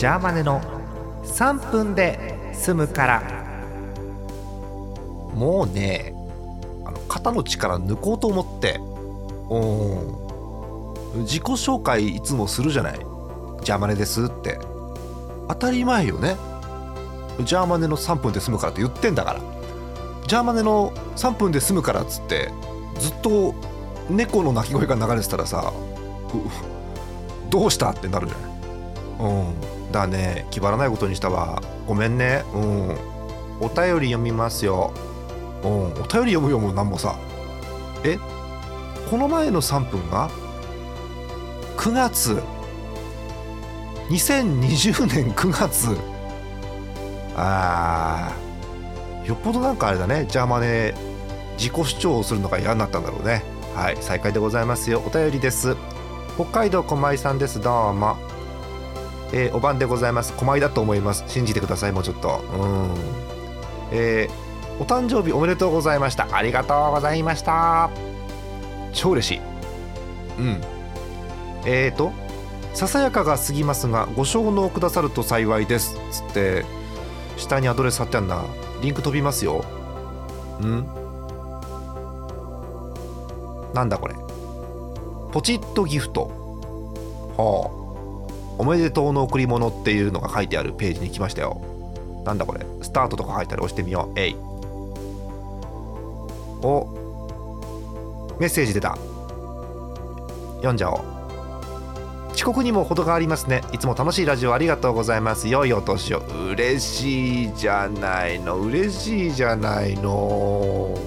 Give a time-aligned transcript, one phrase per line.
[0.00, 0.62] ジャーマネの
[1.24, 3.22] 3分で済むから。
[5.34, 6.14] もうね
[6.86, 8.80] あの肩の力抜こうと思って。
[9.50, 11.22] うん。
[11.24, 12.98] 自己紹介いつもするじゃない。
[13.62, 14.58] ジャーマネですって。
[15.48, 16.36] 当たり前よね。
[17.44, 19.40] ジャーマネの3分で済むからって言ってんだから。
[20.26, 22.50] ジャーマネの3分で済むからっつって
[22.98, 23.54] ずっと
[24.08, 25.74] 猫の鳴き声が流れてたらさ
[27.50, 28.50] どうしたってなるじゃない。
[29.28, 29.79] うん。
[29.90, 30.46] だね。
[30.50, 31.62] 気張らないことにしたわ。
[31.86, 32.44] ごめんね。
[32.54, 32.96] うん。
[33.60, 34.92] お便り読みますよ。
[35.62, 35.70] うん。
[35.70, 37.16] お便り読むよもうなんもさ。
[38.04, 38.18] え？
[39.10, 40.30] この前の3分が
[41.76, 42.42] ？9月。
[44.08, 45.96] 2020年9月。
[47.36, 49.28] あー。
[49.28, 50.26] よっぽどなんかあれだね。
[50.28, 50.94] ジャーマネ
[51.58, 53.42] 自己主張をするのが嫌になったんだろうね。
[53.74, 53.98] はい。
[54.00, 55.02] 再開でございますよ。
[55.06, 55.76] お便りです。
[56.36, 57.60] 北海道狛江さんです。
[57.60, 58.16] どうも。
[59.32, 60.32] えー、お晩でございます。
[60.34, 61.24] 狛江だと思います。
[61.28, 62.40] 信じてくださいもうちょっと。
[62.52, 62.90] うん。
[63.92, 66.28] えー、お誕生日おめでとうございました。
[66.34, 67.90] ありがとうございました。
[68.92, 69.40] 超嬉しい。
[70.38, 70.60] うん。
[71.64, 72.12] えーと
[72.72, 75.96] ささやかが過ぎますがご承納くださると幸いです。
[76.10, 76.64] つって
[77.36, 78.44] 下にアドレス貼ってあんな。
[78.80, 79.64] リンク飛びますよ。
[80.62, 80.86] ん。
[83.74, 84.14] なんだこれ。
[85.32, 86.30] ポチッとギフト。
[87.36, 87.79] はあ。
[88.60, 91.62] おめでとうの贈り物っていうのが書いてあるページに来ましたよ。
[92.26, 92.60] なんだこれ？
[92.82, 94.20] スタートとか書いてある押してみよう。
[94.20, 94.36] えい。
[96.62, 96.86] お。
[98.38, 98.98] メッセージ出た。
[100.56, 101.00] 読んじゃおう。
[102.34, 103.62] 遅刻にも程がありますね。
[103.72, 105.48] いつも楽しいラジオありがとうございます。
[105.48, 106.18] 良いお年を。
[106.50, 108.58] 嬉しいじゃないの。
[108.58, 110.98] 嬉しいじゃないの。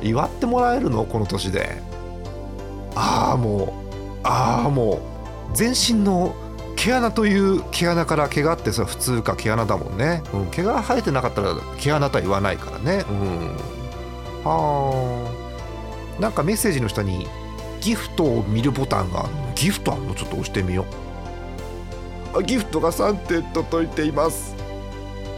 [0.00, 1.04] 祝ってもらえるの？
[1.04, 1.82] この年で。
[2.94, 3.68] ああもう。
[4.24, 4.98] ああもう。
[5.54, 6.34] 全身の
[6.76, 13.04] 毛穴という毛穴から毛があってさ普通か毛穴だもんね、うん、毛が生えてなかったら毛穴とは言わないからね。
[13.10, 13.56] うん。
[14.44, 15.32] は
[16.18, 16.20] あ。
[16.20, 17.26] なんかメッセージの下に
[17.80, 19.52] ギフトを見るボタンがあるの。
[19.54, 20.14] ギフトあるの？
[20.14, 20.84] ちょっと押してみよ
[22.34, 22.38] う。
[22.38, 24.54] あギフトが3点届いています。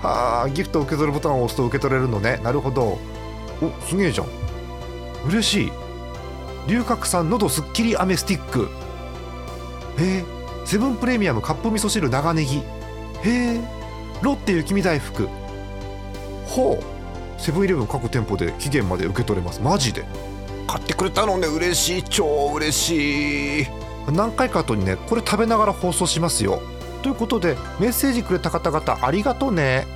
[0.00, 0.48] はあ。
[0.50, 2.40] ギフトを受け取るボタンを押すと受け取れるのね。
[2.44, 2.98] なるほど。
[3.60, 4.26] おすげえじゃん。
[5.28, 5.72] 嬉しい。
[6.68, 8.68] 龍角散のどすっきり飴スティック。
[9.98, 12.58] へえセブンプレミアムカップ味噌汁長ネギ。
[12.58, 12.62] へ
[13.24, 13.60] え。
[14.22, 15.28] ロッテ雪見大福。
[16.46, 17.40] ほう。
[17.40, 19.60] セブンイレブン各店舗で期限まで受け取れます。
[19.60, 20.04] マジで。
[20.66, 21.48] 買ってくれたのね。
[21.48, 22.02] 嬉しい。
[22.02, 23.66] 超嬉しい。
[24.10, 26.60] 何回か後にねこれ食べながら放送しますよ。
[27.02, 29.86] ということでメッセージくれた方々ありがとうね。